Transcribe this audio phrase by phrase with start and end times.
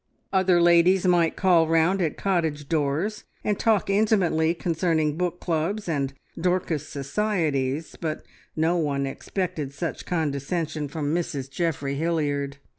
[0.33, 6.11] Other ladies might call round at cottage doors, and talk intimately concerning book clubs, and
[6.39, 8.23] Dorcas societies, but
[8.55, 12.57] no one expected such condescension from Mrs Geoffrey Hilliard.